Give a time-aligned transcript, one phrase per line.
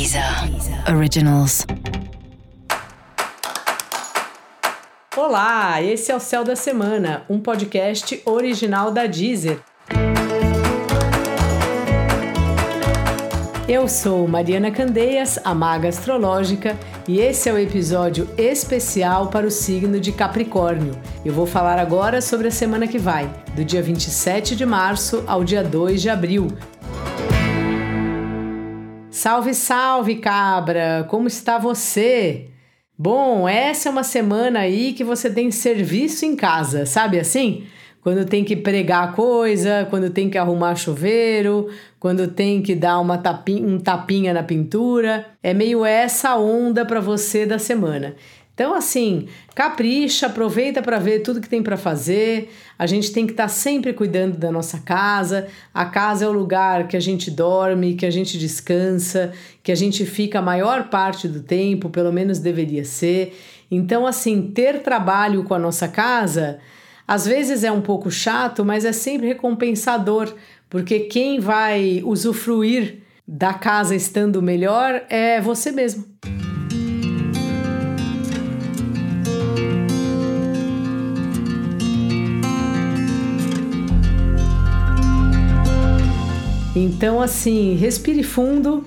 [0.00, 0.24] Deezer
[0.96, 1.66] Originals.
[5.14, 9.60] Olá, esse é o Céu da Semana, um podcast original da Deezer.
[13.68, 19.50] Eu sou Mariana Candeias, a maga astrológica, e esse é o episódio especial para o
[19.50, 20.98] signo de Capricórnio.
[21.22, 25.44] Eu vou falar agora sobre a semana que vai, do dia 27 de março ao
[25.44, 26.48] dia 2 de abril.
[29.22, 31.04] Salve, salve, cabra!
[31.10, 32.46] Como está você?
[32.96, 37.66] Bom, essa é uma semana aí que você tem serviço em casa, sabe assim?
[38.02, 41.68] quando tem que pregar coisa, quando tem que arrumar chuveiro,
[41.98, 45.26] quando tem que dar uma tapinha, um tapinha na pintura.
[45.42, 48.14] É meio essa onda para você da semana.
[48.60, 52.50] Então, assim, capricha, aproveita para ver tudo que tem para fazer.
[52.78, 55.46] A gente tem que estar tá sempre cuidando da nossa casa.
[55.72, 59.74] A casa é o lugar que a gente dorme, que a gente descansa, que a
[59.74, 63.34] gente fica a maior parte do tempo, pelo menos deveria ser.
[63.70, 66.58] Então, assim, ter trabalho com a nossa casa
[67.08, 70.34] às vezes é um pouco chato, mas é sempre recompensador,
[70.68, 76.04] porque quem vai usufruir da casa estando melhor é você mesmo.
[86.80, 88.84] Então, assim, respire fundo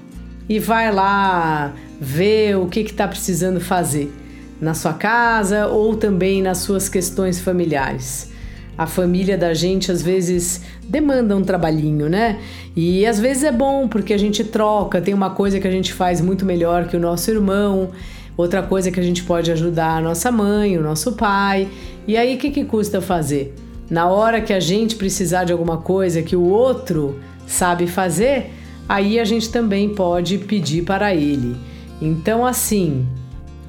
[0.50, 4.12] e vai lá ver o que está precisando fazer
[4.60, 8.32] na sua casa ou também nas suas questões familiares.
[8.76, 12.40] A família da gente às vezes demanda um trabalhinho, né?
[12.76, 15.94] E às vezes é bom porque a gente troca, tem uma coisa que a gente
[15.94, 17.92] faz muito melhor que o nosso irmão,
[18.36, 21.70] outra coisa que a gente pode ajudar a nossa mãe, o nosso pai.
[22.08, 23.54] E aí o que, que custa fazer?
[23.88, 28.52] Na hora que a gente precisar de alguma coisa que o outro sabe fazer,
[28.88, 31.56] aí a gente também pode pedir para ele.
[32.02, 33.06] Então, assim,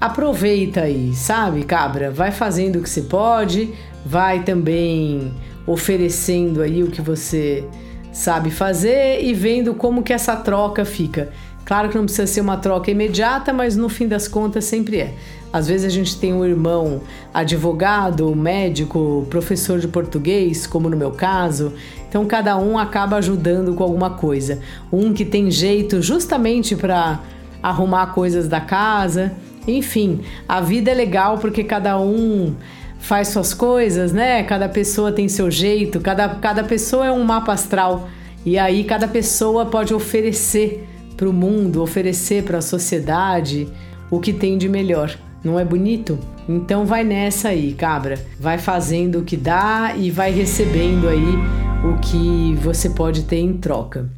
[0.00, 2.11] aproveita aí, sabe, cabra?
[2.11, 3.72] Vai fazendo o que você pode,
[4.05, 5.33] vai também
[5.67, 7.64] oferecendo aí o que você
[8.13, 11.30] sabe fazer e vendo como que essa troca fica.
[11.64, 15.14] Claro que não precisa ser uma troca imediata, mas no fim das contas sempre é.
[15.52, 17.01] Às vezes a gente tem um irmão
[17.33, 21.73] advogado, médico, professor de português, como no meu caso.
[22.08, 24.61] Então cada um acaba ajudando com alguma coisa.
[24.92, 27.20] Um que tem jeito justamente para
[27.63, 29.33] arrumar coisas da casa,
[29.67, 32.55] enfim, a vida é legal porque cada um
[32.98, 34.42] faz suas coisas, né?
[34.42, 38.08] Cada pessoa tem seu jeito, cada, cada pessoa é um mapa astral.
[38.45, 40.86] E aí cada pessoa pode oferecer
[41.17, 43.69] para o mundo, oferecer para a sociedade
[44.11, 45.17] o que tem de melhor.
[45.42, 46.19] Não é bonito?
[46.48, 48.19] Então vai nessa aí, cabra.
[48.39, 51.39] Vai fazendo o que dá e vai recebendo aí
[51.85, 54.08] o que você pode ter em troca.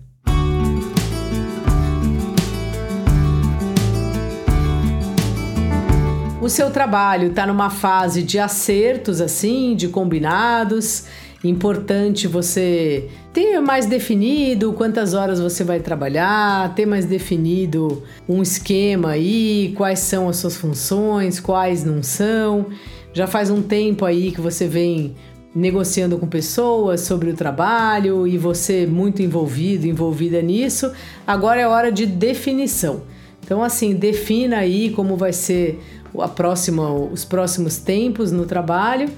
[6.46, 11.04] o seu trabalho está numa fase de acertos, assim, de combinados.
[11.44, 19.10] Importante você ter mais definido quantas horas você vai trabalhar, ter mais definido um esquema
[19.10, 22.66] aí, quais são as suas funções, quais não são.
[23.12, 25.14] Já faz um tempo aí que você vem
[25.54, 30.90] negociando com pessoas sobre o trabalho e você muito envolvido, envolvida nisso.
[31.26, 33.02] Agora é hora de definição.
[33.42, 35.80] Então, assim, defina aí como vai ser
[36.18, 39.08] a próxima, os próximos tempos no trabalho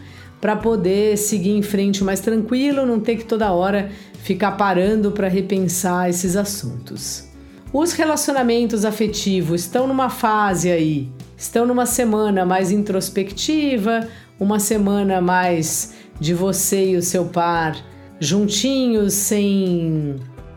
[0.40, 3.90] para poder seguir em frente mais tranquilo, não ter que toda hora
[4.22, 7.28] ficar parando para repensar esses assuntos.
[7.72, 14.08] Os relacionamentos afetivos estão numa fase aí, estão numa semana mais introspectiva,
[14.40, 17.76] uma semana mais de você e o seu par
[18.20, 20.16] juntinhos, sem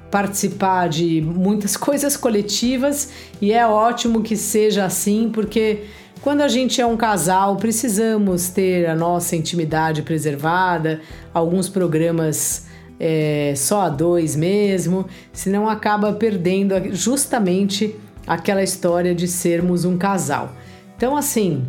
[0.09, 3.09] participar de muitas coisas coletivas,
[3.41, 5.85] e é ótimo que seja assim, porque
[6.21, 11.01] quando a gente é um casal, precisamos ter a nossa intimidade preservada,
[11.33, 12.67] alguns programas
[12.99, 17.95] é, só a dois mesmo, senão acaba perdendo justamente
[18.27, 20.51] aquela história de sermos um casal.
[20.95, 21.65] Então, assim,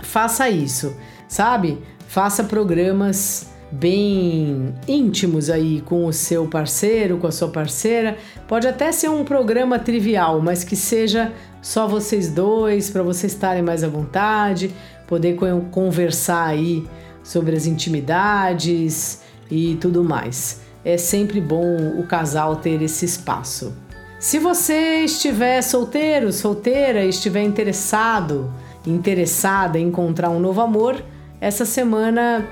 [0.00, 0.94] faça isso,
[1.26, 1.78] sabe?
[2.06, 8.18] Faça programas bem íntimos aí com o seu parceiro, com a sua parceira.
[8.46, 11.32] Pode até ser um programa trivial, mas que seja
[11.62, 14.74] só vocês dois, para vocês estarem mais à vontade,
[15.06, 15.36] poder
[15.70, 16.86] conversar aí
[17.24, 20.60] sobre as intimidades e tudo mais.
[20.84, 23.72] É sempre bom o casal ter esse espaço.
[24.18, 28.52] Se você estiver solteiro, solteira, estiver interessado,
[28.86, 31.02] interessada em encontrar um novo amor,
[31.40, 32.48] essa semana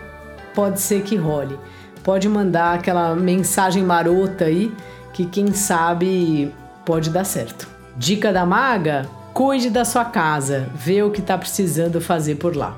[0.54, 1.58] pode ser que role.
[2.02, 4.72] Pode mandar aquela mensagem marota aí
[5.12, 6.52] que quem sabe
[6.84, 7.68] pode dar certo.
[7.96, 12.76] Dica da maga: cuide da sua casa, vê o que está precisando fazer por lá.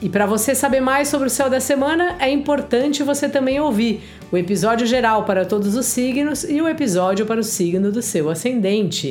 [0.00, 4.02] E para você saber mais sobre o céu da semana, é importante você também ouvir
[4.32, 8.28] o episódio geral para todos os signos e o episódio para o signo do seu
[8.28, 9.10] ascendente.